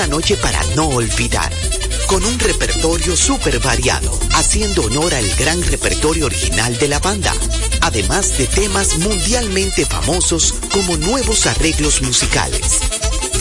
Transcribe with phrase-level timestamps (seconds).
[0.00, 1.52] Una noche para no olvidar
[2.06, 7.34] con un repertorio súper variado, haciendo honor al gran repertorio original de la banda,
[7.82, 12.80] además de temas mundialmente famosos como nuevos arreglos musicales.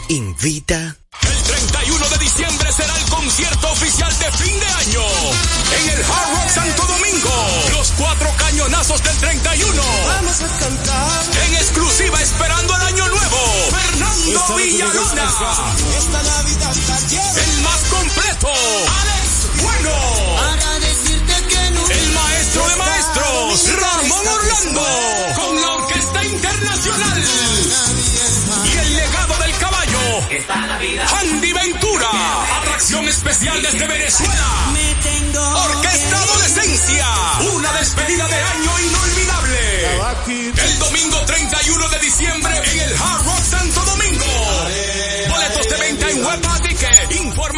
[0.08, 0.96] Invita.
[1.20, 6.30] El 31 de diciembre será el concierto oficial de fin de año en el Hard
[6.32, 7.30] Rock Santo Domingo.
[7.76, 9.82] Los cuatro cañonazos del 31.
[10.06, 11.24] Vamos a cantar.
[11.46, 13.36] En exclusiva esperando el año nuevo.
[13.70, 15.30] Fernando Villalona.
[15.98, 16.96] Esta Navidad está
[17.42, 18.48] El más completo.
[18.48, 19.92] Alex Bueno.
[22.58, 23.80] Maestro de maestros.
[23.80, 24.82] Ramón Orlando.
[25.36, 27.24] Con la Orquesta Internacional.
[28.64, 29.98] Y el legado del caballo.
[31.20, 32.10] Andy Ventura.
[32.60, 34.74] Atracción especial desde Venezuela.
[35.64, 37.06] Orquesta Adolescencia.
[37.55, 39.96] Una despedida de año inolvidable.
[40.62, 43.88] El domingo 31 de diciembre en el Hard Rock Santo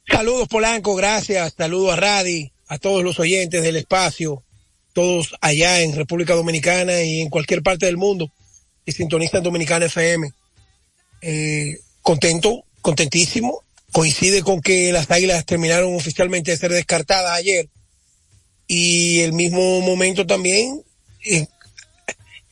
[0.05, 1.55] Saludos Polanco, gracias.
[1.57, 4.43] Saludos a Radi, a todos los oyentes del espacio,
[4.93, 8.31] todos allá en República Dominicana y en cualquier parte del mundo
[8.85, 10.33] que sintonizan Dominicana FM.
[11.23, 13.63] Eh, contento, contentísimo.
[13.93, 17.69] Coincide con que las águilas terminaron oficialmente de ser descartadas ayer.
[18.67, 20.83] Y el mismo momento también
[21.25, 21.47] eh,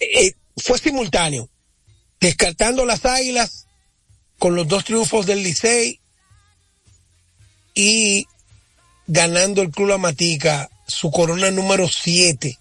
[0.00, 1.48] eh, fue simultáneo.
[2.20, 3.66] Descartando las águilas
[4.38, 6.00] con los dos triunfos del Licey
[7.74, 8.26] y
[9.06, 12.58] ganando el Club La Matica su corona número 7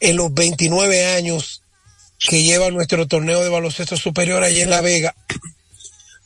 [0.00, 1.62] en los 29 años
[2.18, 5.14] que lleva nuestro torneo de baloncesto superior allí en La Vega.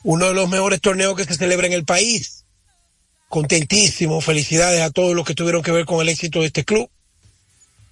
[0.03, 2.45] Uno de los mejores torneos que se celebra en el país.
[3.29, 6.89] Contentísimo, felicidades a todos los que tuvieron que ver con el éxito de este club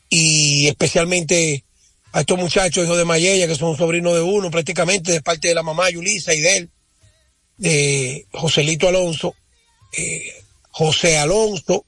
[0.09, 1.65] y especialmente
[2.11, 5.55] a estos muchachos hijos de Mayella que son sobrinos de uno prácticamente de parte de
[5.55, 6.69] la mamá Yulisa y de él,
[7.57, 9.35] de Joselito Alonso,
[9.91, 11.85] eh, José Alonso,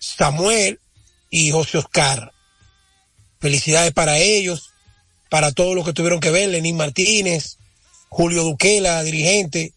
[0.00, 0.80] Samuel
[1.30, 2.32] y José Oscar.
[3.38, 4.72] Felicidades para ellos,
[5.28, 7.58] para todos los que tuvieron que ver, Lenín Martínez,
[8.08, 9.72] Julio Duquela, dirigente,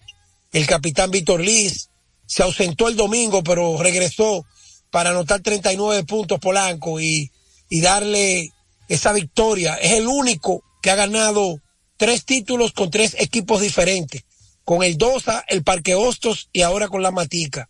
[0.52, 1.90] el capitán Víctor Liz,
[2.26, 4.46] se ausentó el domingo, pero regresó
[4.90, 7.32] para anotar 39 puntos Polanco y,
[7.70, 8.52] y darle
[8.88, 9.76] esa victoria.
[9.76, 11.62] Es el único que ha ganado
[11.98, 14.24] tres títulos con tres equipos diferentes,
[14.64, 17.70] con el Dosa, el Parque Hostos y ahora con la Matica.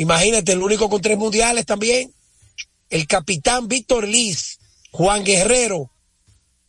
[0.00, 2.10] Imagínate, el único con tres mundiales también.
[2.88, 4.58] El capitán Víctor Liz,
[4.92, 5.90] Juan Guerrero,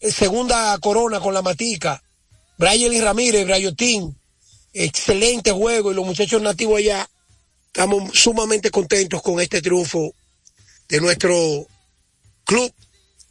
[0.02, 2.04] eh, segunda corona con la Matica.
[2.58, 4.20] Brian Ramírez, Brayotín,
[4.74, 7.10] excelente juego y los muchachos nativos allá.
[7.68, 10.14] Estamos sumamente contentos con este triunfo
[10.90, 11.66] de nuestro
[12.44, 12.70] club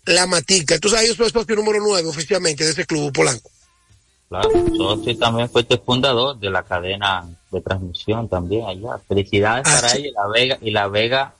[0.07, 0.79] La Matica.
[0.83, 3.51] Sabes, yo soy socio número nueve oficialmente de ese club, Polanco.
[4.31, 9.01] Claro, socio y también fuiste fundador de la cadena de transmisión también allá.
[9.09, 9.99] Felicidades Ah, para sí.
[9.99, 11.35] ella y la Vega y la Vega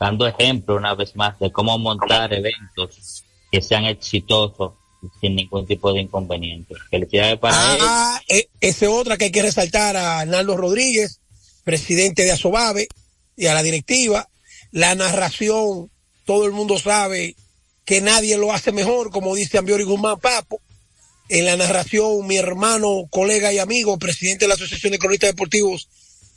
[0.00, 3.22] dando ejemplo una vez más de cómo montar eventos
[3.52, 4.72] que sean exitosos
[5.20, 6.74] sin ningún tipo de inconveniente.
[6.90, 11.20] Felicidades para ah, eh, ese otra que hay que resaltar a Arnaldo Rodríguez,
[11.62, 12.88] presidente de Asobave
[13.36, 14.28] y a la directiva.
[14.72, 15.88] La narración,
[16.24, 17.36] todo el mundo sabe
[17.84, 20.60] que nadie lo hace mejor, como dice Ambiori Guzmán Papo.
[21.28, 25.88] En la narración, mi hermano, colega y amigo, presidente de la Asociación de Cronistas Deportivos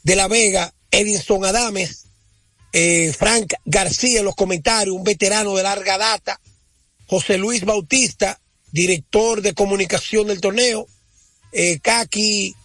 [0.04, 2.06] de La Vega, Edinson Adames,
[2.72, 6.40] eh, Frank García en los comentarios, un veterano de larga data,
[7.08, 8.40] José Luis Bautista,
[8.72, 10.88] director de comunicación del torneo,
[11.52, 12.56] eh, Kaki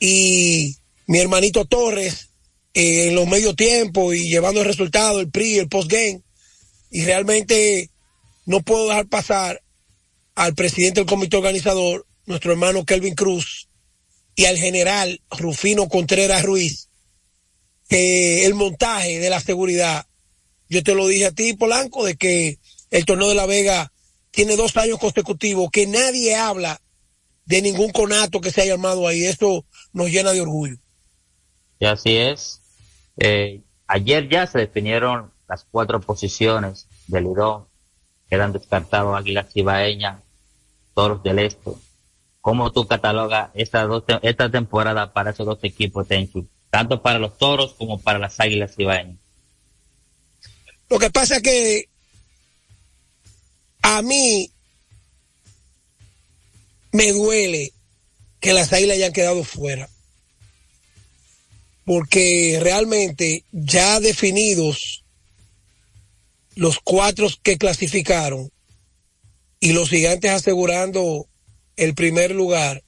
[0.00, 0.76] y
[1.06, 2.28] mi hermanito Torres
[2.74, 6.22] eh, en los medio tiempo y llevando el resultado, el PRI, el postgame.
[6.90, 7.90] Y realmente
[8.44, 9.62] no puedo dejar pasar
[10.36, 13.68] al presidente del comité organizador, nuestro hermano Kelvin Cruz,
[14.36, 16.90] y al general Rufino Contreras Ruiz,
[17.88, 20.06] que el montaje de la seguridad,
[20.68, 22.58] yo te lo dije a ti, Polanco, de que
[22.90, 23.92] el torneo de La Vega
[24.30, 26.80] tiene dos años consecutivos que nadie habla
[27.46, 29.24] de ningún conato que se haya armado ahí.
[29.24, 30.76] Esto nos llena de orgullo.
[31.78, 32.60] Y así es.
[33.16, 37.66] Eh, ayer ya se definieron las cuatro posiciones del Lidón.
[38.28, 40.20] Quedan descartados Águilas Cibaeñas,
[40.96, 41.72] Toros del Este.
[42.40, 43.86] ¿Cómo tú catalogas esta,
[44.22, 46.06] esta temporada para esos dos equipos?
[46.70, 49.18] Tanto para los Toros como para las Águilas Cibaeñas.
[50.88, 51.88] Lo que pasa es que
[53.82, 54.50] a mí
[56.92, 57.74] me duele
[58.40, 59.90] que las águilas hayan quedado fuera.
[61.84, 65.04] Porque realmente ya definidos
[66.54, 68.50] los cuatro que clasificaron
[69.60, 71.26] y los gigantes asegurando
[71.76, 72.82] el primer lugar.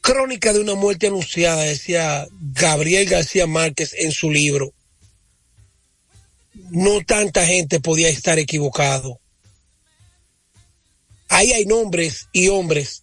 [0.00, 4.72] Crónica de una muerte anunciada, decía Gabriel García Márquez en su libro
[6.70, 9.20] no tanta gente podía estar equivocado.
[11.28, 13.02] Ahí hay nombres y hombres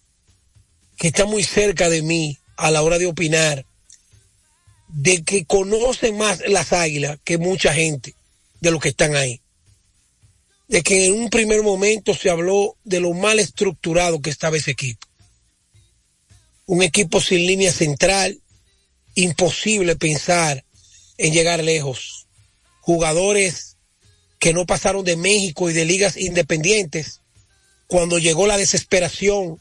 [0.96, 3.66] que están muy cerca de mí a la hora de opinar,
[4.88, 8.14] de que conocen más las águilas que mucha gente
[8.60, 9.41] de los que están ahí.
[10.72, 14.70] De que en un primer momento se habló de lo mal estructurado que estaba ese
[14.70, 15.06] equipo.
[16.66, 18.40] Un equipo sin línea central,
[19.14, 20.64] imposible pensar
[21.18, 22.26] en llegar lejos
[22.80, 23.76] jugadores
[24.38, 27.20] que no pasaron de México y de ligas independientes,
[27.86, 29.58] cuando llegó la desesperación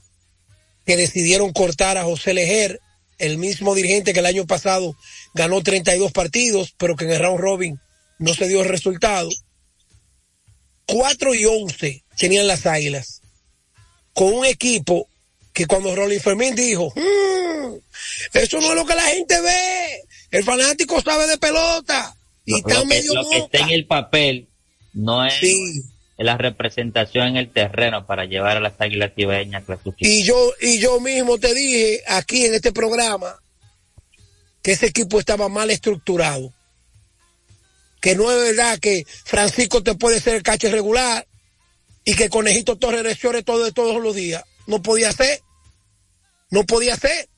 [0.86, 2.80] que decidieron cortar a José Lejer,
[3.20, 4.96] el mismo dirigente que el año pasado
[5.36, 7.80] ganó 32 partidos, pero que en el round robin
[8.18, 9.30] no se dio el resultado.
[10.92, 13.22] 4 y 11 tenían las águilas,
[14.14, 15.08] con un equipo
[15.54, 17.76] que cuando Rolling Fermín dijo, mm,
[18.34, 22.16] eso no es lo que la gente ve, el fanático sabe de pelota,
[22.46, 22.88] y lo,
[23.30, 24.48] que, está en el papel
[24.94, 25.42] no es
[26.18, 29.64] la representación en el terreno para llevar a las águilas tibeñas
[30.00, 33.40] Y yo, y yo mismo te dije aquí en este programa
[34.62, 36.52] que ese equipo estaba mal estructurado.
[38.02, 41.26] Que no es verdad que Francisco te puede ser el cache regular
[42.04, 44.44] y que Conejito Torres lesione todo, todos los días.
[44.68, 45.42] No podía ser.
[46.50, 47.30] No podía ser.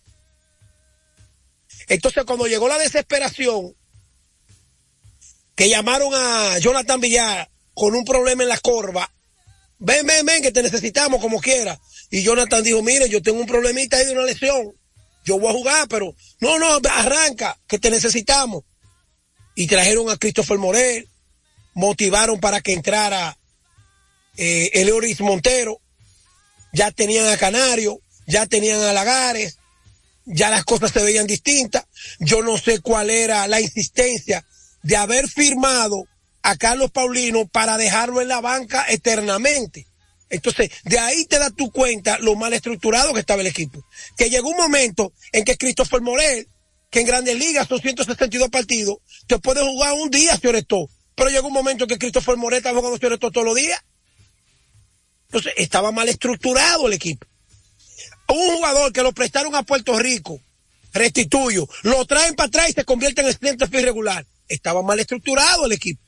[1.88, 3.76] Entonces cuando llegó la desesperación,
[5.56, 9.12] que llamaron a Jonathan Villar con un problema en la corva.
[9.80, 11.80] Ven, ven, ven, que te necesitamos como quiera.
[12.10, 14.74] Y Jonathan dijo, mire, yo tengo un problemita ahí de una lesión.
[15.26, 18.64] Yo voy a jugar, pero no, no, arranca, que te necesitamos.
[19.56, 21.08] Y trajeron a Christopher Morel,
[21.74, 23.38] motivaron para que entrara
[24.38, 25.80] eh, Eleoris Montero.
[26.72, 29.60] Ya tenían a Canario, ya tenían a Lagares,
[30.26, 31.86] ya las cosas se veían distintas.
[32.20, 34.46] Yo no sé cuál era la insistencia
[34.82, 36.08] de haber firmado
[36.42, 39.88] a Carlos Paulino para dejarlo en la banca eternamente.
[40.30, 43.86] Entonces, de ahí te das tu cuenta lo mal estructurado que estaba el equipo.
[44.18, 46.48] Que llegó un momento en que Christopher Morel,
[46.94, 50.64] que en Grandes Ligas son 162 partidos, te puede jugar un día, señor
[51.16, 53.84] Pero llegó un momento en que Christopher estaba jugando señor todos los días.
[55.26, 57.26] Entonces, estaba mal estructurado el equipo.
[58.28, 60.40] Un jugador que lo prestaron a Puerto Rico,
[60.94, 65.72] restituyo, lo traen para atrás y se convierte en estudiante irregular estaba mal estructurado el
[65.72, 66.00] equipo.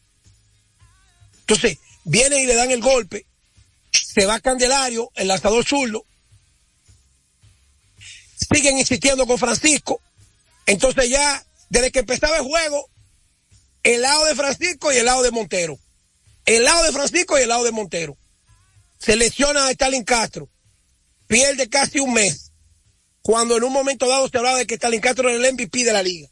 [1.39, 3.25] Entonces, vienen y le dan el golpe,
[3.91, 6.05] se va Candelario, el lanzador zurdo,
[8.53, 9.99] siguen insistiendo con Francisco,
[10.65, 12.89] entonces ya, desde que empezaba el juego,
[13.83, 15.77] el lado de Francisco y el lado de Montero.
[16.45, 18.17] El lado de Francisco y el lado de Montero.
[18.97, 20.49] Se lesiona a Stalin Castro.
[21.27, 22.51] Pierde casi un mes.
[23.21, 25.93] Cuando en un momento dado se hablaba de que Stalin Castro era el MVP de
[25.93, 26.27] la liga.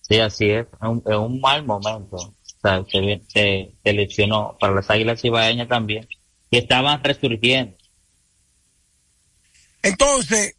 [0.00, 2.16] Sí, así es, es un, mal momento.
[2.16, 6.08] O sea, se, se, lesionó para las Águilas Ibaeñas también,
[6.50, 7.76] que estaban resurgiendo.
[9.82, 10.56] Entonces,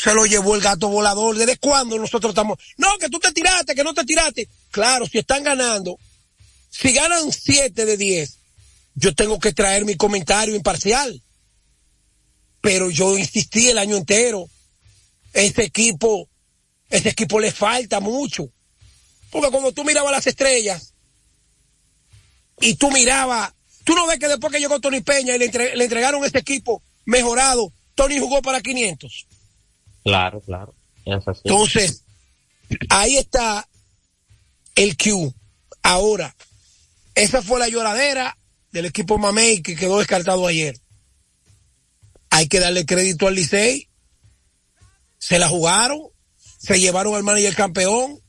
[0.00, 1.36] se lo llevó el gato volador.
[1.36, 2.58] ¿Desde cuándo nosotros estamos?
[2.76, 4.48] No, que tú te tiraste, que no te tiraste.
[4.70, 5.98] Claro, si están ganando,
[6.70, 8.36] si ganan 7 de 10,
[8.94, 11.22] yo tengo que traer mi comentario imparcial.
[12.60, 14.48] Pero yo insistí el año entero.
[15.32, 16.30] Este equipo
[16.90, 18.50] ese equipo le falta mucho.
[19.30, 20.92] Porque cuando tú mirabas las estrellas
[22.60, 23.52] y tú mirabas,
[23.84, 25.44] tú no ves que después que llegó Tony Peña y le,
[25.84, 29.26] entregaron este equipo mejorado, Tony jugó para 500.
[30.04, 30.74] Claro, claro.
[31.04, 32.04] Entonces,
[32.88, 33.68] ahí está
[34.74, 35.34] el Q.
[35.82, 36.34] Ahora,
[37.14, 38.36] esa fue la lloradera
[38.72, 40.78] del equipo Mamey que quedó descartado ayer.
[42.30, 43.88] Hay que darle crédito al Licey.
[45.18, 46.00] Se la jugaron,
[46.36, 48.20] se llevaron al manager campeón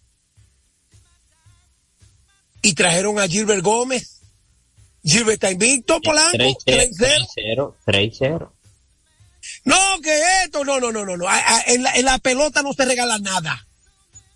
[2.61, 4.21] y trajeron a Gilbert Gómez.
[5.03, 6.37] Gilbert está invicto, Polanco.
[6.37, 7.75] 3-0.
[9.65, 9.65] 3-0.
[9.65, 11.25] No, que esto, no, no, no, no, no.
[11.67, 13.67] En la, en la pelota no se regala nada.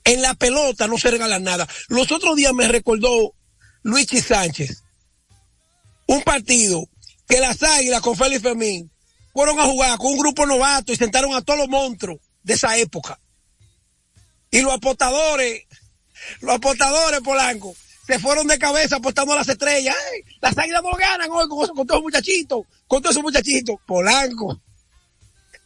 [0.04, 1.68] En la pelota no se regala nada.
[1.88, 3.34] Los otros días me recordó
[3.82, 4.84] Luigi Sánchez.
[6.08, 6.88] Un partido
[7.28, 8.92] que las águilas con Félix Fermín
[9.34, 12.78] fueron a jugar con un grupo novato y sentaron a todos los monstruos de esa
[12.78, 13.20] época.
[14.52, 15.64] Y los apostadores,
[16.42, 19.96] los apostadores, Polanco, se fueron de cabeza apostando a las estrellas.
[20.40, 23.76] Las águilas no ganan hoy con, con todos esos muchachitos, con todos esos muchachitos.
[23.86, 24.62] Polanco.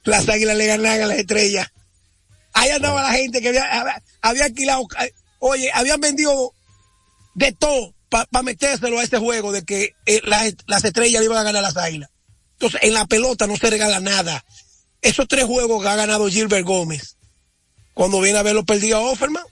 [0.03, 1.68] Las águilas le ganan a las estrellas.
[2.53, 4.88] Ahí andaba la gente que había, había alquilado,
[5.39, 6.53] oye, habían vendido
[7.36, 11.44] de todo para metérselo a este juego de que eh, las, las estrellas iban a
[11.44, 12.10] ganar las águilas.
[12.53, 14.44] Entonces, en la pelota no se regala nada.
[15.01, 17.18] Esos tres juegos que ha ganado Gilbert Gómez,
[17.94, 19.44] cuando viene a verlo perdido a Offerman.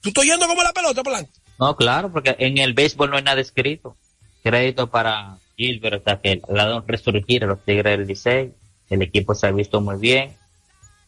[0.00, 1.30] ¿Tú estás yendo como la pelota, Polanco?
[1.58, 3.96] No, claro, porque en el béisbol no hay nada escrito.
[4.42, 8.54] Crédito para Gilbert, sea que le ha dado resurgir a los Tigres del Licey.
[8.90, 10.36] El equipo se ha visto muy bien.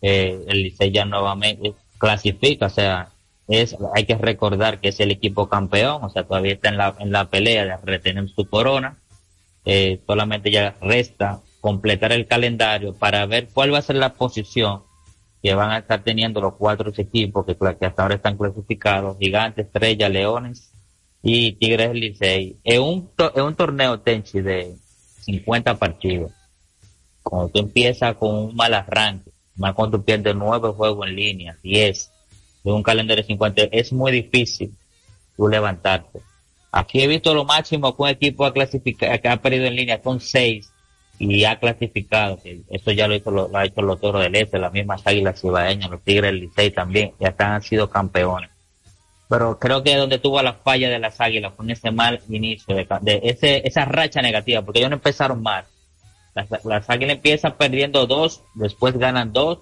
[0.02, 3.10] Eh, el Licey ya nuevamente clasifica, o sea,
[3.48, 6.96] es, hay que recordar que es el equipo campeón, o sea, todavía está en la,
[6.98, 8.96] en la pelea de retener su corona.
[9.64, 14.82] Eh, solamente ya resta completar el calendario para ver cuál va a ser la posición
[15.42, 19.66] que van a estar teniendo los cuatro equipos que, que hasta ahora están clasificados, Gigantes,
[19.66, 20.72] Estrella, Leones
[21.22, 22.58] y Tigres Licey.
[22.64, 24.74] Es un, es un torneo Tenchi de
[25.20, 26.32] 50 partidos.
[27.30, 31.56] Cuando tú empiezas con un mal arranque, más cuando tú pierdes nueve juegos en línea,
[31.62, 32.10] 10,
[32.64, 34.74] de un calendario de 50, es muy difícil
[35.36, 36.20] tú levantarte.
[36.72, 40.20] Aquí he visto lo máximo que un equipo ha que ha perdido en línea son
[40.20, 40.72] seis
[41.20, 44.72] y ha clasificado, eso ya lo, hizo, lo, ha hecho los Toros del Este, las
[44.72, 48.50] mismas Águilas Cibaeñas, los Tigres del Licey también, ya están, han sido campeones.
[49.28, 53.20] Pero creo que donde tuvo la falla de las Águilas con ese mal inicio, de,
[53.22, 55.64] ese, esa racha negativa, porque ellos no empezaron mal.
[56.34, 59.58] Las, Águilas empiezan perdiendo dos, después ganan dos,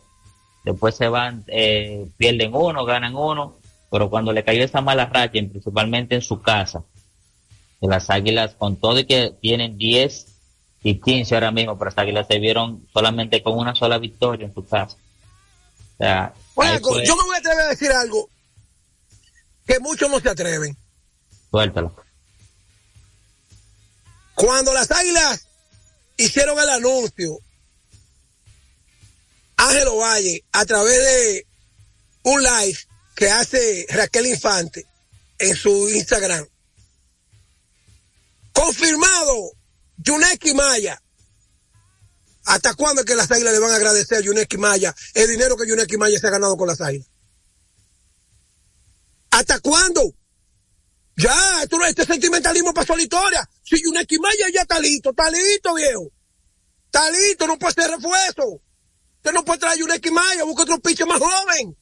[0.64, 3.56] después se van, eh, pierden uno, ganan uno,
[3.90, 6.84] pero cuando le cayó esa mala racha, principalmente en su casa,
[7.80, 10.26] las Águilas, con todo y que tienen 10
[10.82, 14.54] y 15 ahora mismo, pero hasta Águilas se vieron solamente con una sola victoria en
[14.54, 14.96] su casa.
[15.94, 18.28] O sea, yo me voy a atrever a decir algo
[19.66, 20.76] que muchos no se atreven.
[21.50, 21.94] Suéltalo.
[24.34, 25.47] Cuando las Águilas
[26.18, 27.38] hicieron el anuncio,
[29.56, 31.46] Ángelo Valle, a través de
[32.24, 32.78] un live
[33.14, 34.86] que hace Raquel Infante
[35.38, 36.46] en su Instagram,
[38.52, 39.52] confirmado
[39.96, 41.00] Yuneki Maya.
[42.44, 45.56] ¿Hasta cuándo es que las águilas le van a agradecer a Yuneki Maya el dinero
[45.56, 47.08] que Yuneki Maya se ha ganado con las águilas?
[49.30, 50.14] ¿Hasta cuándo?
[51.18, 53.50] Ya, esto, este sentimentalismo pasó a la historia.
[53.64, 56.12] Si Yuneki Maya ya está listo, está listo, viejo.
[56.86, 58.62] Está listo, no puede ser refuerzo.
[59.16, 61.76] Usted no puede traer a Yuneki Maya, busca otro piche más joven.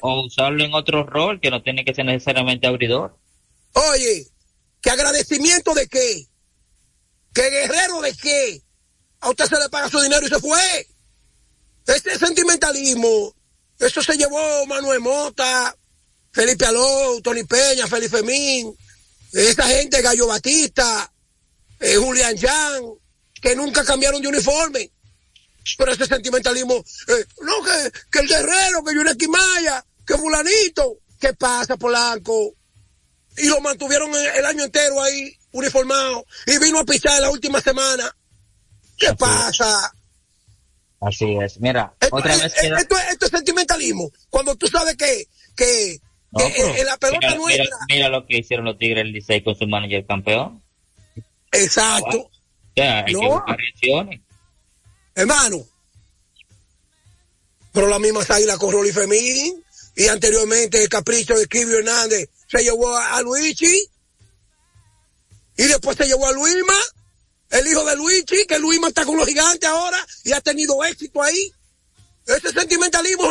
[0.00, 3.18] o, usarlo en otro rol que no tiene que ser necesariamente abridor.
[3.74, 4.28] Oye,
[4.80, 6.26] ¿qué agradecimiento de qué?
[7.34, 8.62] ¿Qué guerrero de qué?
[9.20, 10.88] A usted se le paga su dinero y se fue.
[11.86, 13.34] Este sentimentalismo,
[13.78, 15.76] eso se llevó Manuel Mota,
[16.34, 18.76] Felipe Aló, Tony Peña, Felipe Femín,
[19.32, 21.10] esa gente, Gallo Batista,
[21.80, 22.82] eh, Julián Jan,
[23.40, 24.90] que nunca cambiaron de uniforme.
[25.78, 28.82] Pero ese sentimentalismo, eh, no, que, que, el guerrero,
[29.16, 32.52] que Maya, que fulanito, ¿qué pasa, Polanco?
[33.36, 38.14] Y lo mantuvieron el año entero ahí uniformado y vino a pisar la última semana.
[38.98, 39.92] ¿Qué pasa?
[41.00, 41.60] Así es.
[41.60, 42.78] Mira, Esto, otra vez queda...
[42.78, 44.10] esto, es- esto es sentimentalismo.
[44.30, 45.98] Cuando tú sabes que, que,
[46.38, 47.76] No, que en- en la pelota mira, nuestra.
[47.88, 50.62] mira lo que hicieron los Tigres del Licey con su manager campeón.
[51.52, 52.18] Exacto.
[52.18, 52.30] O
[52.74, 53.30] sea, hay que No.
[53.30, 54.20] buscar reacciones.
[55.14, 55.64] Hermano.
[57.72, 59.62] Pero la misma águila con Rolly Femín.
[59.96, 63.88] Y anteriormente el capricho de Kivio Hernández se llevó a, a Luigi.
[65.56, 66.74] Y después se llevó a Luisma,
[67.50, 71.22] el hijo de Luigi, que Luisma está con los gigantes ahora y ha tenido éxito
[71.22, 71.52] ahí.
[72.26, 73.30] Ese sentimentalismo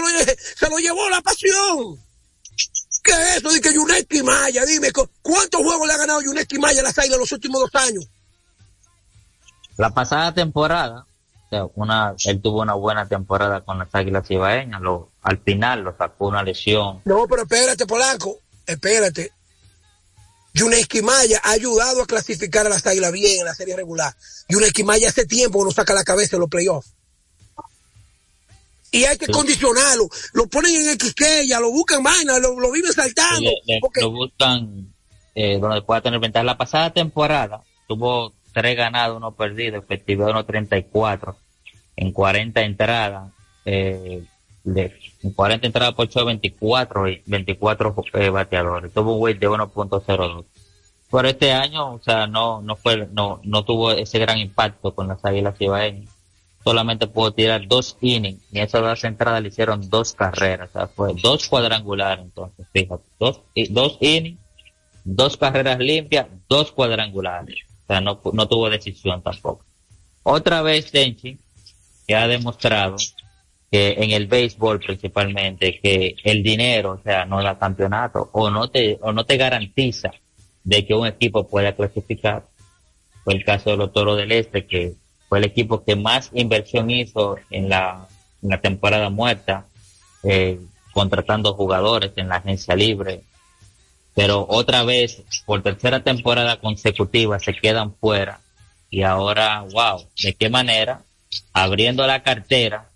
[0.57, 1.99] se lo llevó la pasión.
[3.03, 4.65] ¿Qué es eso que Yuneski Maya?
[4.65, 7.75] Dime, ¿cu- ¿cuántos juegos le ha ganado Yuneski Maya a las águilas los últimos dos
[7.83, 8.05] años?
[9.77, 11.05] La pasada temporada,
[11.45, 14.81] o sea, una, él tuvo una buena temporada con las Águilas Ibaeñas.
[14.81, 17.01] Lo, al final lo sacó una lesión.
[17.05, 19.31] No, pero espérate, Polanco, espérate.
[20.53, 24.15] Yuneski Maya ha ayudado a clasificar a las águilas bien en la serie regular.
[24.47, 26.93] Yuneski Maya hace tiempo que no saca la cabeza en los playoffs.
[28.93, 29.31] Y hay que Sí.
[29.31, 30.07] condicionarlo.
[30.33, 33.41] Lo ponen en Xqueya, lo buscan vaina, lo, lo viven saltando.
[33.41, 34.87] Le- le- porque lo buscan
[35.35, 36.43] eh, donde pueda tener ventaja.
[36.43, 41.35] La pasada temporada tuvo tres ganados, uno perdido, efectividad de 1.34
[41.95, 43.31] en 40 entradas.
[43.65, 44.23] Eh,
[44.63, 48.93] de, en 40 entradas por 8 24 y 24 eh, bateadores.
[48.93, 50.45] Tuvo un weight de 1.02.
[51.11, 55.07] Pero este año, o sea, no, no fue, no, no tuvo ese gran impacto con
[55.07, 56.09] las Águilas Ibaeñas.
[56.63, 60.69] Solamente pudo tirar dos innings y esas dos entradas le hicieron dos carreras.
[60.69, 63.03] O sea, fue dos cuadrangulares entonces, fíjate.
[63.19, 64.39] Dos, dos innings,
[65.03, 67.59] dos carreras limpias, dos cuadrangulares.
[67.83, 69.65] O sea, no, no tuvo decisión tampoco.
[70.23, 71.37] Otra vez Tenchi,
[72.07, 72.95] que ha demostrado
[73.69, 78.69] que en el béisbol principalmente, que el dinero, o sea, no da campeonato, o no
[78.69, 80.11] te, o no te garantiza
[80.63, 82.45] de que un equipo pueda clasificar.
[83.23, 84.93] Fue el caso de los Toros del Este, que
[85.33, 88.07] fue el equipo que más inversión hizo en la,
[88.43, 89.65] en la temporada muerta,
[90.21, 90.59] eh,
[90.93, 93.23] contratando jugadores en la agencia libre.
[94.13, 98.41] Pero otra vez, por tercera temporada consecutiva, se quedan fuera.
[98.91, 101.01] Y ahora, wow, ¿de qué manera?
[101.51, 102.91] Abriendo la cartera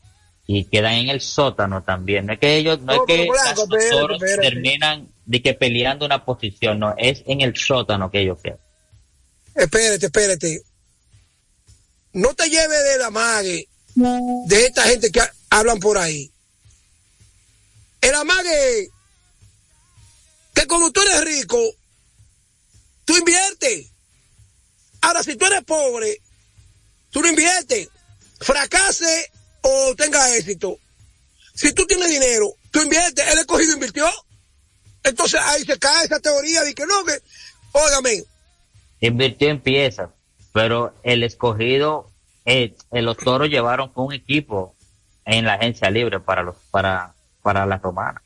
[0.45, 2.27] y quedan en el sótano también.
[2.27, 3.65] No es que ellos, no, No, es que pero Blanco,
[4.09, 4.47] los espérate.
[4.47, 8.59] terminan de que peleando una posición, no, es en el sótano que ellos quedan.
[9.55, 10.61] espérate, espérate.
[12.17, 13.67] No te lleves de la mague
[14.47, 16.31] de esta gente que ha- hablan por ahí.
[18.01, 18.89] El amague
[20.53, 21.59] que cuando tú eres rico,
[23.05, 23.87] tú inviertes.
[25.01, 26.21] Ahora, si tú eres pobre,
[27.11, 27.89] tú no inviertes.
[28.39, 30.79] Fracase o tenga éxito.
[31.53, 33.27] Si tú tienes dinero, tú inviertes.
[33.27, 34.07] El escogido invirtió.
[35.03, 37.21] Entonces ahí se cae esa teoría de que no, que,
[37.73, 38.23] óigame,
[39.01, 40.09] invirtió en piezas,
[40.57, 42.09] pero el escogido,
[42.43, 44.73] eh, eh, los toros llevaron un equipo
[45.23, 48.23] en la agencia libre para los, para, para la romana.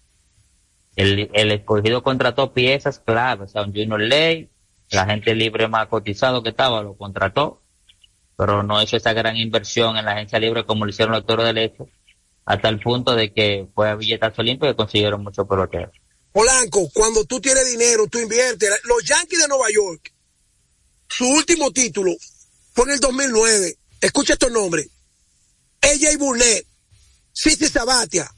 [0.96, 4.50] El, el escogido contrató piezas claves, o sea, un Junior Ley,
[4.92, 7.64] la gente libre más cotizado que estaba lo contrató,
[8.38, 11.44] pero no hizo esa gran inversión en la agencia libre como lo hicieron los toros
[11.44, 11.84] del Este,
[12.46, 15.92] hasta el punto de que fue a billetazo limpio y consiguieron muchos peloteros.
[16.32, 18.70] Polanco, cuando tú tienes dinero, tú inviertes.
[18.86, 20.14] Los Yankees de Nueva York,
[21.12, 22.16] su último título
[22.74, 23.78] fue en el 2009.
[24.02, 24.88] Escucha estos nombres.
[25.82, 26.66] AJ Burnett,
[27.34, 28.32] Cici Sabatia,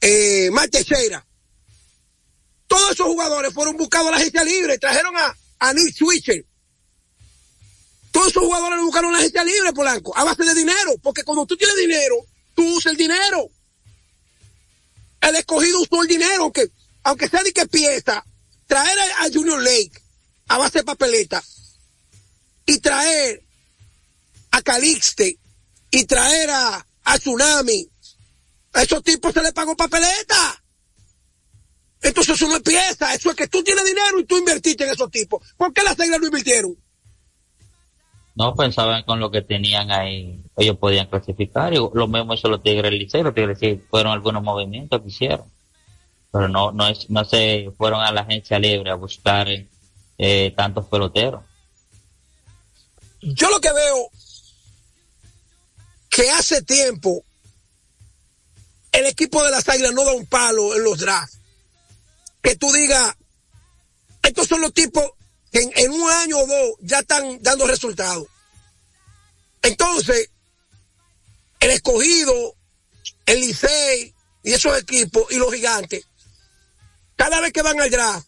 [0.00, 1.24] eh, Teixeira.
[2.66, 4.78] Todos esos jugadores fueron buscados a la agencia libre.
[4.78, 6.44] Trajeron a, a Nick Switcher.
[8.10, 10.96] Todos esos jugadores buscaron a la agencia libre, Polanco, a base de dinero.
[11.02, 12.16] Porque cuando tú tienes dinero,
[12.54, 13.50] tú usas el dinero
[15.28, 16.70] el escogido usó el dinero, aunque,
[17.02, 18.24] aunque sea de que pieza,
[18.66, 20.02] traer a, a Junior Lake
[20.48, 21.42] a base de papeleta
[22.66, 23.42] y traer
[24.50, 25.38] a Calixte
[25.90, 27.88] y traer a, a Tsunami,
[28.72, 30.62] a esos tipos se les pagó papeleta.
[32.02, 34.90] Entonces eso no es pieza, eso es que tú tienes dinero y tú invertiste en
[34.90, 35.42] esos tipos.
[35.56, 36.76] ¿Por qué las reglas no invirtieron?
[38.36, 42.62] no pensaban con lo que tenían ahí, ellos podían clasificar, y lo mismo hizo los
[42.62, 45.46] Tigres del Liceo, los Tigres sí fueron algunos movimientos que hicieron,
[46.30, 49.66] pero no, no es, no se fueron a la agencia libre a buscar eh,
[50.56, 51.42] tantos peloteros.
[53.20, 54.10] Yo lo que veo
[56.10, 57.24] que hace tiempo
[58.92, 61.38] el equipo de las águilas no da un palo en los drafts.
[62.40, 63.14] Que tú digas,
[64.22, 65.04] estos son los tipos
[65.52, 68.26] que en, en un año o dos ya están dando resultados.
[69.60, 70.30] Entonces,
[71.60, 72.54] el escogido,
[73.26, 76.06] el Licey y esos equipos y los gigantes,
[77.16, 78.26] cada vez que van al draft,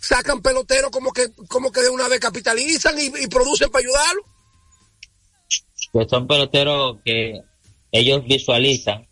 [0.00, 4.22] sacan peloteros como que, como que de una vez capitalizan y, producen para ayudarlo.
[5.92, 7.40] que son peloteros que
[7.90, 9.06] ellos visualizan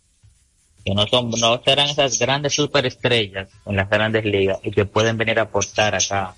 [0.83, 5.17] que no son no serán esas grandes superestrellas en las grandes ligas y que pueden
[5.17, 6.35] venir a aportar acá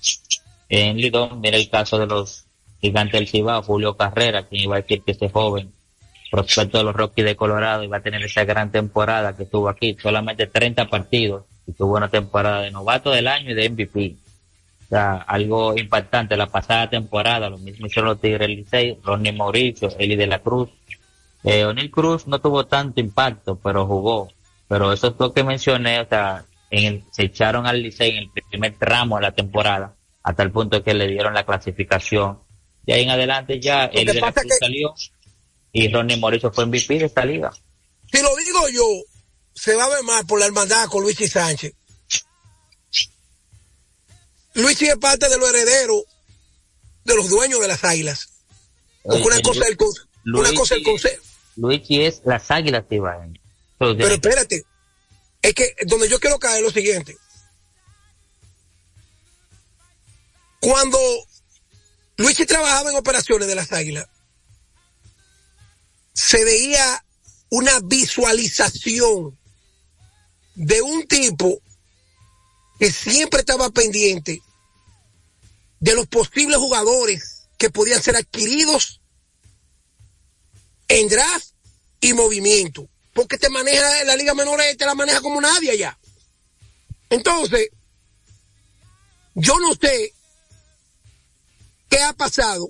[0.68, 1.40] en Lidón.
[1.40, 2.44] Mira el caso de los
[2.80, 5.72] gigantes del Cibao, Julio Carrera, quien iba a decir que este joven
[6.30, 9.96] prospecto de los Rockies de Colorado iba a tener esa gran temporada que tuvo aquí,
[10.02, 14.16] solamente 30 partidos y tuvo una temporada de novato del año y de MVP.
[14.84, 19.90] O sea, algo impactante la pasada temporada, lo mismo hicieron los Tigres Licey, Ronnie Mauricio,
[19.98, 20.68] Eli de la Cruz.
[21.42, 24.30] Eh, O'Neill Cruz no tuvo tanto impacto, pero jugó.
[24.68, 28.42] Pero eso es lo que mencioné, o sea, en se echaron al Licey en el
[28.50, 32.38] primer tramo de la temporada, hasta el punto que le dieron la clasificación.
[32.82, 34.94] De ahí en adelante ya Eli de la Cruz salió
[35.72, 37.52] y Ronnie Mauricio fue MVP de esta liga.
[38.12, 38.84] Si lo digo yo,
[39.54, 41.74] se va a ver mal por la hermandad con Luis y Sánchez.
[44.54, 46.04] Luis es parte de los herederos
[47.04, 48.28] de los dueños de las águilas.
[49.02, 49.76] Porque una cosa el
[50.32, 51.22] una cosa el consejo.
[51.56, 53.38] Luigi es las águilas que iban.
[53.78, 54.64] Pero espérate,
[55.42, 57.16] es que donde yo quiero caer es lo siguiente.
[60.60, 60.98] Cuando
[62.16, 64.08] Luigi trabajaba en operaciones de las águilas,
[66.14, 67.04] se veía
[67.50, 69.38] una visualización
[70.54, 71.60] de un tipo
[72.78, 74.42] que siempre estaba pendiente
[75.80, 79.00] de los posibles jugadores que podían ser adquiridos
[80.88, 81.48] en draft
[82.00, 82.88] y movimiento.
[83.12, 85.98] Porque te maneja la Liga Menor, te la maneja como nadie allá.
[87.10, 87.68] Entonces,
[89.34, 90.12] yo no sé
[91.88, 92.68] qué ha pasado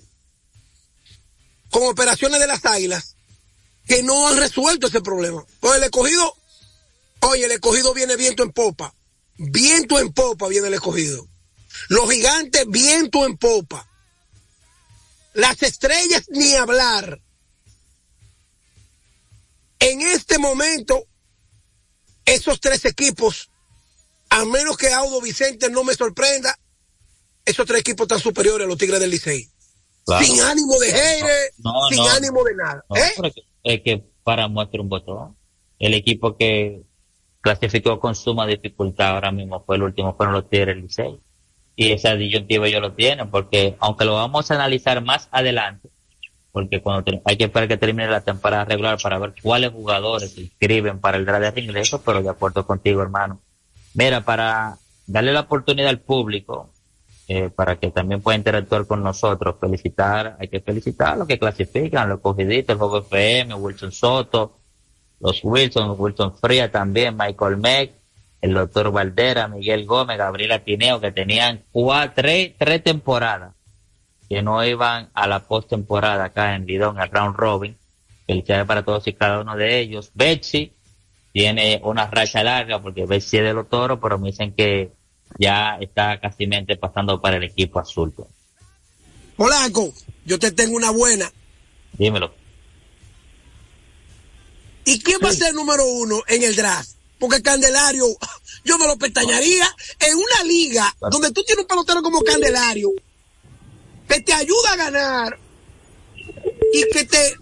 [1.70, 3.16] con operaciones de las águilas
[3.87, 5.44] que no han resuelto ese problema.
[5.61, 6.37] Pues el escogido,
[7.26, 8.94] oye, el escogido viene viento en popa.
[9.37, 11.26] Viento en popa viene el escogido.
[11.88, 13.88] Los gigantes, viento en popa.
[15.34, 17.20] Las estrellas, ni hablar.
[19.80, 21.04] En este momento,
[22.24, 23.50] esos tres equipos,
[24.30, 26.58] a menos que Audo Vicente no me sorprenda,
[27.44, 29.50] esos tres equipos están superiores a los Tigres del Licey.
[30.22, 31.50] Sin ánimo de aire,
[31.90, 32.84] sin ánimo de nada.
[32.94, 33.32] ¿eh?
[33.62, 35.37] Es que para muestra un botón.
[35.78, 36.82] El equipo que
[37.44, 41.20] clasificó con suma dificultad ahora mismo fue el último, fueron los Tigres del Licey.
[41.76, 45.90] Y esa disyuntiva yo lo tienen, porque aunque lo vamos a analizar más adelante,
[46.52, 50.40] porque cuando hay que esperar que termine la temporada regular para ver cuáles jugadores se
[50.40, 53.40] inscriben para el draft de ingresos, pero de acuerdo contigo, hermano.
[53.92, 56.70] Mira, para darle la oportunidad al público,
[57.28, 61.38] eh, para que también pueda interactuar con nosotros, felicitar, hay que felicitar a los que
[61.38, 64.61] clasifican, los cogiditos, el Juego FM, Wilson Soto,
[65.24, 67.92] los Wilson, Wilson Fría también, Michael Meck,
[68.42, 73.54] el doctor Valdera, Miguel Gómez, Gabriela Tineo, que tenían cuatro, tres temporadas
[74.28, 77.74] que no iban a la postemporada acá en Lidón, al round robin.
[78.26, 80.10] Felicidades para todos y cada uno de ellos.
[80.12, 80.72] Betsy
[81.32, 84.92] tiene una racha larga porque Betsy es de los toros, pero me dicen que
[85.38, 86.46] ya está casi
[86.78, 88.12] pasando para el equipo azul.
[89.37, 89.90] Polanco,
[90.26, 91.30] yo te tengo una buena.
[91.94, 92.43] Dímelo.
[94.94, 96.90] ¿Y quién va a ser el número uno en el draft?
[97.18, 98.07] Porque Candelario,
[98.64, 99.66] yo me lo pestañaría
[99.98, 102.90] en una liga donde tú tienes un pelotero como Candelario
[104.09, 105.38] que te ayuda a ganar
[106.72, 107.37] y que te,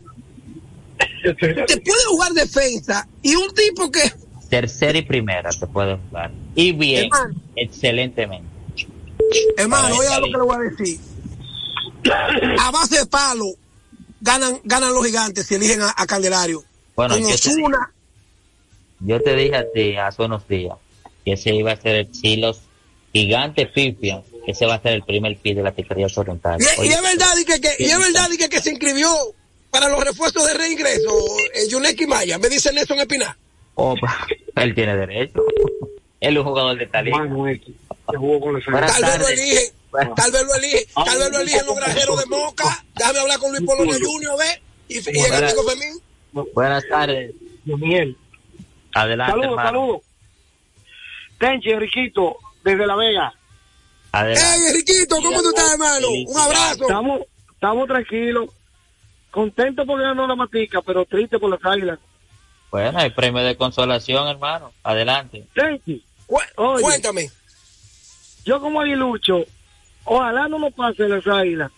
[1.66, 4.10] te puede jugar defensa y un tipo que
[4.48, 6.30] tercera y primera te puede jugar.
[6.54, 7.10] Y bien
[7.54, 8.48] excelentemente.
[9.58, 11.00] Hermano oiga lo que le voy a decir.
[12.58, 13.52] A base de palo
[14.22, 17.50] ganan ganan los gigantes si eligen a, Candelario bueno yo te,
[19.00, 20.76] yo te, dije a ti hace unos días
[21.24, 22.60] que ese iba a ser el Chilos
[23.12, 26.58] gigante Pipia ese va a ser el primer pie de la Pizzería Oriental.
[26.60, 29.08] Y, y, es verdad y que, que y es verdad y que, que, se inscribió
[29.70, 31.10] para los refuerzos de reingreso,
[31.54, 33.36] el Yuneki Maya, me dice Nelson Espinar.
[33.74, 33.94] Oh,
[34.56, 35.42] él tiene derecho.
[36.20, 37.18] Él es un jugador de talento.
[37.18, 38.16] Tal
[39.02, 39.72] vez lo elige,
[40.16, 42.84] tal vez lo elige, tal vez lo elige en los granjeros de Moca.
[42.96, 46.00] Déjame hablar con Luis Polonia Junior, ve, y, y el amigo Femín.
[46.32, 47.34] Buenas tardes.
[47.64, 48.16] Miguel.
[48.94, 50.00] Adelante, Saludos, saludos.
[51.38, 53.32] Tenchi, Enriquito, desde La Vega.
[54.12, 54.34] Hey,
[54.68, 56.08] Enriquito, ¿cómo tú estás, hermano?
[56.08, 56.82] Un abrazo.
[56.82, 57.20] Estamos,
[57.52, 58.50] estamos tranquilos,
[59.30, 61.98] contentos porque ganó la matica, pero triste por las águilas.
[62.70, 64.72] Bueno, hay premio de consolación, hermano.
[64.82, 65.46] Adelante.
[65.54, 66.04] Tenchi,
[66.56, 67.30] Cuéntame.
[68.44, 69.44] Yo como aguilucho,
[70.04, 71.70] ojalá no nos pase las águilas,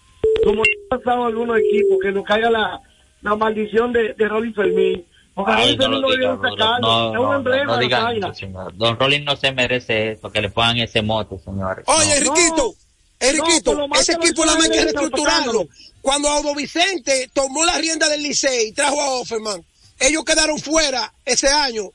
[0.44, 2.80] como ha pasado a algunos equipos, que nos caiga la,
[3.24, 5.04] la maldición de, de Rolling Fermín
[5.36, 6.38] Ay, no, lo diga,
[6.80, 8.76] no, no, no, eso, señor.
[8.76, 11.84] Don Rolling no se merece eso, que le pongan ese mote, señores.
[11.88, 12.74] Oye, Enriquito,
[13.18, 15.66] Enriquito, ese equipo la hay que reestructurarlo.
[16.00, 19.64] Cuando Audo Vicente tomó la rienda del Licey y trajo a Offerman,
[19.98, 21.90] ellos quedaron fuera ese año,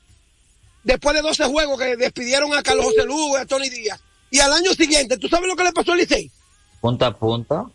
[0.84, 4.02] después de 12 juegos que despidieron a Carlos José Lugo y a Tony Díaz.
[4.32, 6.30] Y al año siguiente, ¿tú sabes lo que le pasó al Licey?
[6.82, 7.66] Punta a punta.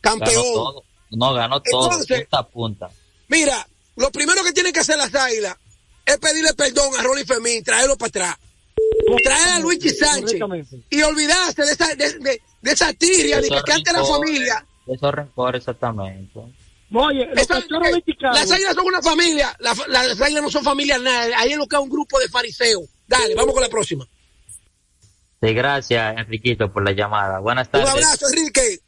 [0.00, 0.82] Campeón.
[1.10, 1.90] No, ganó todo.
[1.90, 2.90] punta a punta.
[3.28, 3.66] Mira,
[3.96, 5.56] lo primero que tienen que hacer las águilas
[6.04, 8.36] es pedirle perdón a Rolly Fermín, traerlo para atrás.
[9.22, 10.40] Traer a Luigi Sánchez
[10.90, 14.64] y olvidarse de esa, de, de, de esa tiria de que cante la familia.
[14.86, 16.40] De esos rencores, exactamente.
[16.90, 21.58] Oye, las águilas son una familia, las, las águilas no son familia nada, ahí es
[21.58, 22.84] lo que es un grupo de fariseos.
[23.06, 24.06] Dale, vamos con la próxima.
[25.40, 27.38] Sí, gracias, Enriquito, por la llamada.
[27.40, 27.86] Buenas tardes.
[27.86, 28.80] Un abrazo, Enrique.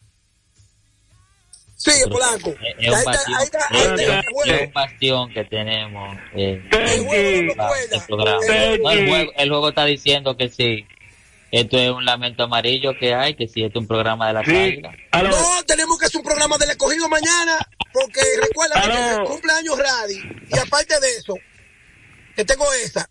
[1.80, 2.54] Sí, Polanco.
[2.78, 3.38] Es un bastión,
[4.44, 6.18] es un bastión que tenemos.
[6.36, 7.74] Eh, el, juego
[8.46, 10.86] el, juego, el juego está diciendo que sí.
[11.50, 14.44] Esto es un lamento amarillo que hay, que si esto es un programa de la
[14.44, 14.82] sí.
[14.82, 17.58] No, tenemos que hacer un programa del escogido mañana,
[17.94, 20.20] porque recuerda que es el cumpleaños Radi.
[20.52, 21.34] Y aparte de eso,
[22.36, 23.08] que tengo esta.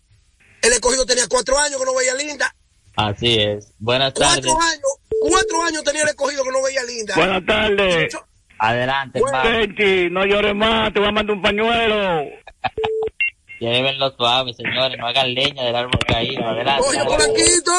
[0.62, 2.54] El escogido tenía cuatro años que no veía linda.
[2.94, 3.72] Así es.
[3.78, 4.46] Buenas tardes.
[4.46, 4.90] Cuatro años,
[5.22, 7.16] cuatro años tenía el escogido que no veía linda.
[7.16, 8.14] Buenas tardes.
[8.62, 12.24] Adelante, Benchi, no llores más, te voy a mandar un pañuelo.
[13.58, 16.46] Llévenlo suave, señores, no hagan leña del árbol caído.
[16.46, 16.86] Adelante.
[16.86, 17.72] Oye, Polanquito,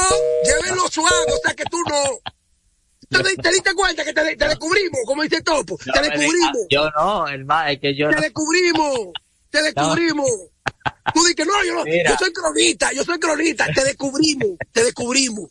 [0.44, 2.20] llévenlo suave, o sea que tú no.
[3.10, 5.78] ¿Te, te diste cuenta que te, te descubrimos, como dice Topo?
[5.86, 6.58] No, te descubrimos.
[6.70, 8.22] Yo no, el más, es que yo Te no.
[8.22, 8.98] descubrimos,
[9.52, 10.30] te descubrimos.
[11.13, 12.10] Tú dices, no, yo no, Mira.
[12.12, 15.50] yo soy cronista, yo soy cronista, te descubrimos, te descubrimos.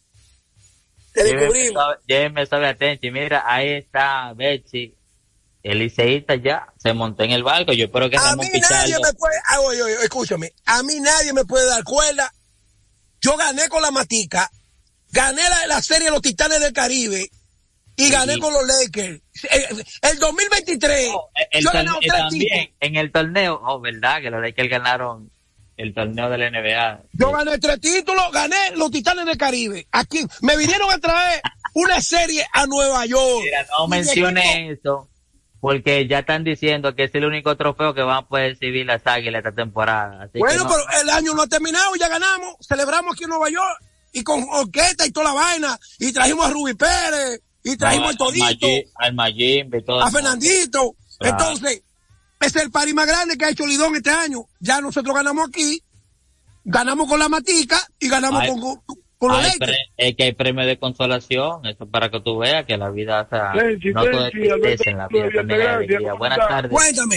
[1.13, 1.85] Te Llévenme descubrimos.
[2.07, 3.07] Llévenme atento.
[3.07, 4.97] Y mira, ahí está Betsy.
[5.63, 7.73] El liceísta ya se montó en el barco.
[7.73, 9.01] Yo espero que A Ramón mí nadie Pichardo.
[9.03, 12.33] me puede, ah, oye, oye, escúchame, a mí nadie me puede dar cuerda.
[13.21, 14.51] Yo gané con la Matica,
[15.11, 17.31] gané la, la serie de los Titanes del Caribe
[17.97, 19.21] y gané con los Lakers.
[19.51, 23.81] El, el 2023, Oh, el yo he ganado eh, tres también en el torneo, oh,
[23.81, 25.31] verdad, que los Lakers ganaron
[25.77, 27.03] el torneo de la NBA.
[27.13, 29.87] Yo gané tres títulos, gané los Titanes del Caribe.
[29.93, 31.43] Aquí me vinieron a traer
[31.75, 33.43] una serie a Nueva York.
[33.45, 35.10] Mira, no Mi mencione eso,
[35.61, 39.07] porque ya están diciendo que es el único trofeo que van a poder recibir las
[39.07, 40.23] águilas esta temporada.
[40.25, 43.51] Así Bueno, no- pero el año no ha terminado, ya ganamos, celebramos aquí en Nueva
[43.51, 43.79] York
[44.13, 48.11] y con orquesta y toda la vaina y trajimos a Rubí Pérez y trajimos no,
[48.11, 50.11] al Todito, al Mayimbe y todo a.
[50.11, 50.95] Fernandito.
[51.19, 51.37] Claro.
[51.39, 51.83] Entonces,
[52.41, 54.47] es el pari más grande que ha hecho Lidón este año.
[54.61, 55.83] Ya nosotros ganamos aquí,
[56.65, 58.49] ganamos con la Matica y ganamos Ay.
[58.59, 58.83] con,
[59.29, 59.59] Hay Lakers.
[59.59, 63.23] pre- es que hay premio de consolación, eso para que tú veas que la vida,
[63.23, 65.99] o sea, no todo es tristeza en la vida, también hay alegría.
[65.99, 66.71] ¿cómo Buenas tardes.
[66.71, 67.17] Cuéntame.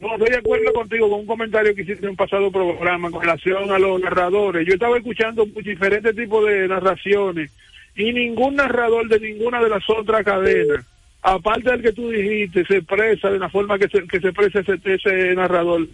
[0.00, 3.20] No, estoy de acuerdo contigo con un comentario que hiciste en un pasado programa con
[3.22, 4.66] relación a los narradores.
[4.66, 7.52] Yo estaba escuchando diferentes tipos de narraciones
[7.94, 10.84] y ningún narrador de ninguna de las otras cadenas,
[11.22, 14.58] aparte del que tú dijiste, se expresa de la forma que se, que se expresa
[14.58, 15.86] ese, ese narrador.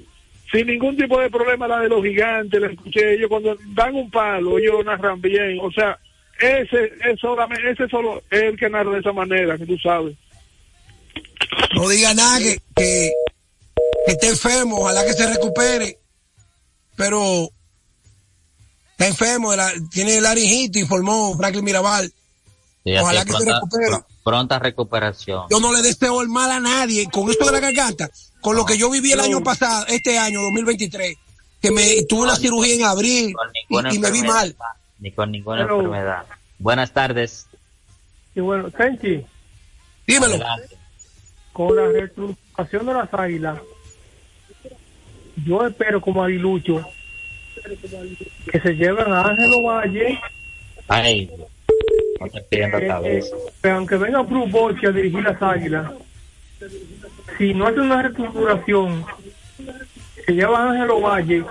[0.50, 4.10] Sin ningún tipo de problema, la de los gigantes, la escuché ellos cuando dan un
[4.10, 5.58] palo, ellos narran bien.
[5.60, 5.98] O sea,
[6.40, 10.16] ese es solamente, ese solo es el que narra de esa manera, que tú sabes.
[11.74, 13.12] No diga nada que, que,
[14.06, 15.98] que esté enfermo, ojalá que se recupere.
[16.96, 17.50] Pero
[18.92, 22.10] está enfermo, la- tiene laringitis, informó Franklin Mirabal.
[22.84, 23.86] Sí, Ojalá que se recupere.
[23.90, 25.42] pr- pronta recuperación.
[25.50, 28.08] Yo no le deseo el mal a nadie con esto de la garganta,
[28.40, 31.16] con lo que yo viví el año pasado, este año 2023,
[31.60, 33.34] que me tuve una cirugía en abril
[33.68, 34.54] y, me vi mal.
[35.00, 36.24] Ni con ninguna Pero- enfermedad.
[36.58, 37.46] Buenas tardes.
[38.34, 39.24] Y bueno, Tenchi,
[40.06, 40.34] Dímelo.
[40.34, 40.76] Adelante.
[41.52, 43.58] con la reestructuración de las águilas,
[45.44, 46.84] yo espero como aguilucho
[48.50, 50.18] que se lleven a Ángelo Valle,
[50.88, 51.30] Ay,
[52.20, 53.36] no te eh, cabeza.
[53.36, 55.92] eh, que aunque venga Bruce a dirigir las águilas,
[57.38, 59.04] si no hace una reestructuración,
[60.26, 61.44] se lleva a Ángelo Valle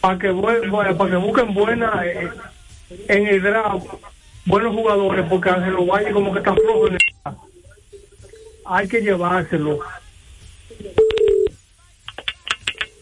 [0.00, 2.30] para que, bue- bueno, para que busquen buena eh,
[3.08, 3.86] en el draft
[4.44, 7.38] buenos jugadores, porque Ángelo Valle como que está flojo en el draft.
[8.64, 9.78] Hay que llevárselo.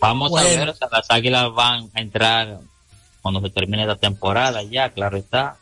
[0.01, 0.47] Vamos Bueno.
[0.49, 2.59] a ver, o sea, las águilas van a entrar
[3.23, 5.57] cuando se termine la temporada ya, claro está,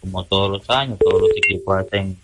[0.00, 2.18] como todos los años, todos los equipos hacen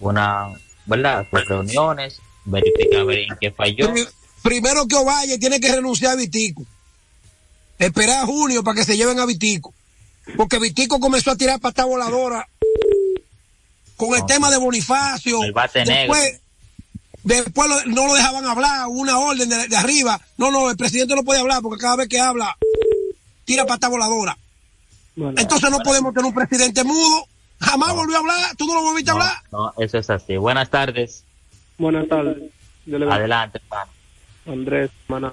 [0.00, 0.48] una,
[0.84, 1.26] ¿verdad?
[1.30, 3.92] Sus reuniones, verifican a ver en qué falló.
[3.92, 4.06] Pri-
[4.42, 6.64] Primero que Ovalle tiene que renunciar a Vitico.
[7.78, 9.74] Esperar a junio para que se lleven a Vitico.
[10.36, 12.44] Porque Vitico comenzó a tirar patas voladoras
[13.96, 14.26] con el No.
[14.26, 15.42] tema de Bonifacio.
[15.42, 16.40] El bate después,
[17.24, 20.20] después lo- no lo dejaban hablar, hubo una orden de, de arriba.
[20.36, 22.56] No, no, el presidente no puede hablar porque cada vez que habla
[23.44, 24.36] tira patas voladoras.
[25.16, 27.26] Bueno, Entonces no podemos tener un presidente mudo
[27.60, 28.54] Jamás volvió a hablar.
[28.56, 29.32] ¿Tú no lo volviste a hablar?
[29.50, 30.36] No, eso es así.
[30.36, 31.24] Buenas tardes.
[31.78, 32.36] Buenas tardes.
[33.08, 33.90] Adelante, hermano.
[34.46, 35.32] Andrés, Maná.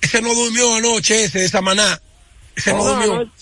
[0.00, 2.00] Ese no durmió anoche, ese de Samaná.
[2.54, 3.12] Ese no, durmió.
[3.14, 3.32] Anoche,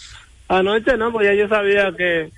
[0.49, 2.31] anoche no, pues ya yo sabía que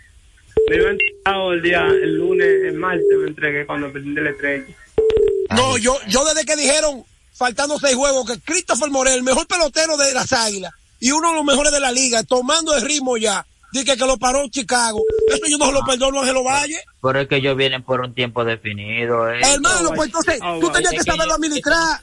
[0.68, 4.64] me iba entregado el día, el lunes, el martes me entregué cuando perdí el estrella.
[5.50, 9.96] No, yo, yo desde que dijeron, faltando seis juegos, que Christopher Morel, el mejor pelotero
[9.96, 13.46] de las águilas, y uno de los mejores de la liga, tomando el ritmo ya,
[13.72, 15.02] dije que lo paró Chicago.
[15.28, 16.80] Eso yo no se lo perdono a Ángelo Valle.
[17.02, 19.30] Pero es que ellos vienen por un tiempo definido.
[19.30, 19.40] ¿eh?
[19.42, 22.00] Hermano, pues entonces, tú tenías que saberlo administrar.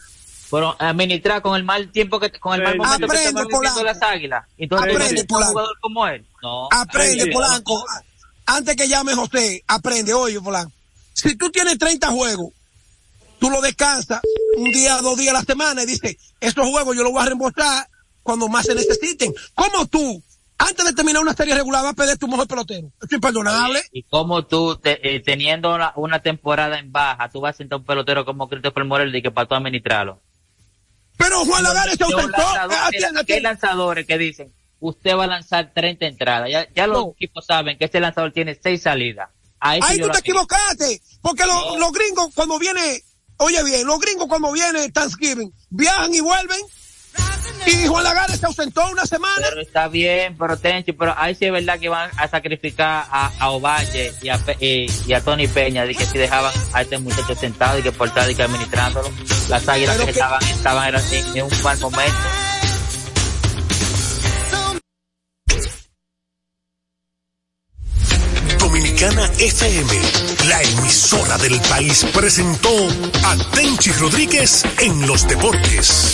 [0.52, 4.02] Pero administrar con el mal tiempo que con el mal momento Aprende, que viviendo las
[4.02, 4.46] águilas.
[4.58, 5.52] Entonces, Aprende, un Polanco.
[5.52, 6.26] jugador como él.
[6.42, 6.68] No.
[6.72, 7.84] Aprende, Polanco.
[8.46, 10.72] Antes que llame José, aprende, oye, Polanco.
[11.14, 12.54] Si tú tienes 30 juegos,
[13.40, 14.22] tú lo descansas
[14.58, 17.26] un día, dos días a la semana y dices, estos juegos yo los voy a
[17.26, 17.90] reembolsar
[18.22, 19.34] cuando más se necesiten.
[19.56, 20.22] ¿Cómo tú,
[20.58, 22.92] antes de terminar una serie regular, vas a pedir tu mejor pelotero?
[23.02, 23.82] Es imperdonable.
[23.92, 27.80] Y como tú, te- eh, teniendo una, una temporada en baja, tú vas a sentar
[27.80, 30.22] un pelotero como Christopher Morel y que para tú administrarlo.
[31.18, 32.28] Pero Juan Lagares se ausentó.
[32.38, 32.78] lanzadores,
[33.16, 36.50] Ah, hay lanzadores que dicen, usted va a lanzar 30 entradas.
[36.52, 37.12] Ya, ya los No.
[37.12, 39.30] equipos saben que este lanzador tiene 6 salidas.
[39.60, 41.02] Ahí, tú te equivocaste.
[41.22, 43.02] Porque los, los gringos cuando viene,
[43.38, 46.60] oye bien, los gringos cuando viene Thanksgiving, viajan y vuelven.
[47.68, 49.46] Y Juan Lagares se ausentó una semana.
[49.50, 53.32] Pero está bien, pero Tenchi, pero ahí sí es verdad que van a sacrificar a,
[53.40, 56.82] a Ovalle y a, Pe- y, y a Tony Peña, de que si dejaban a
[56.82, 59.10] este muchacho sentado y que por estar y que administrándolo,
[59.50, 62.14] las águilas que que- estaban, estaban era en, en un mal momento.
[68.60, 69.94] Dominicana FM,
[70.48, 72.70] la emisora del país, presentó
[73.24, 76.14] a Tenchi Rodríguez en los deportes.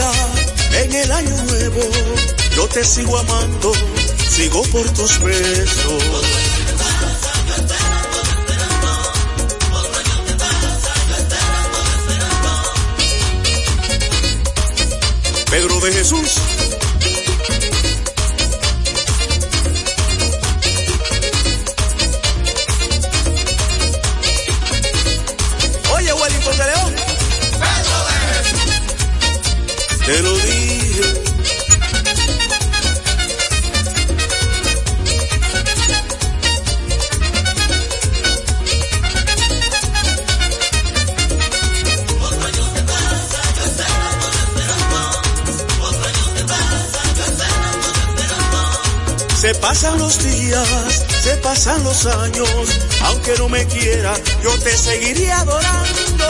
[0.00, 1.80] en el año nuevo.
[2.56, 3.72] Yo te sigo amando,
[4.30, 6.02] sigo por tus besos.
[15.50, 16.51] Pedro de Jesús.
[49.72, 52.68] Pasan los días, se pasan los años,
[53.04, 56.26] aunque no me quiera, yo te seguiría adorando.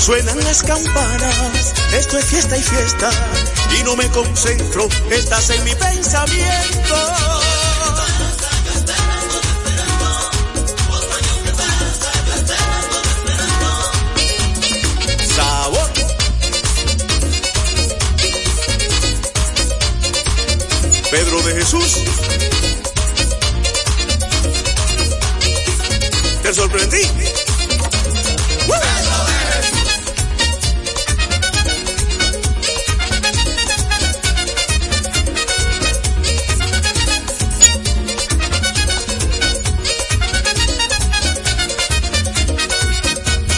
[0.00, 3.10] Suenan las campanas, esto es fiesta y fiesta,
[3.78, 7.43] y no me concentro, estás en mi pensamiento.
[21.44, 22.04] De Jesús.
[26.42, 27.02] Te sorprendí.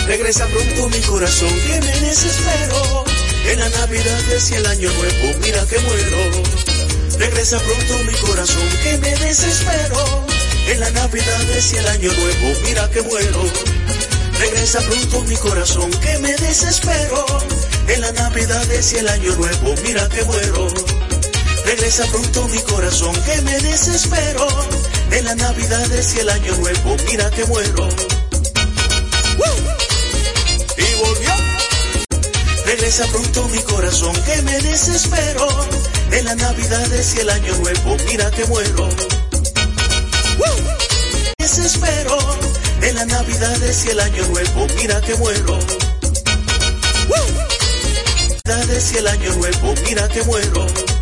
[0.07, 3.05] Regresa pronto mi corazón que me desespero.
[3.47, 4.21] En la Navidad
[4.51, 6.66] y el año nuevo, mira que muero.
[7.19, 10.27] Regresa pronto mi corazón que me desespero.
[10.69, 13.43] En la Navidad es el año nuevo, mira que muero.
[14.39, 17.27] Regresa pronto mi corazón que me desespero.
[17.89, 20.69] En la Navidad es el año nuevo, mira que muero.
[21.65, 24.47] Regresa pronto mi corazón que me desespero.
[25.11, 27.89] En la Navidad y el Año Nuevo, mira que muero.
[30.77, 31.33] Y volvió.
[32.67, 35.49] Regresa pronto mi corazón que me desespero.
[36.13, 38.89] En la Navidad y el Año Nuevo, mira que muero.
[41.39, 42.19] Desespero.
[42.83, 45.59] En la Navidad y el Año Nuevo, mira que muero.
[48.45, 50.96] Navidades y el Año Nuevo, mira que muero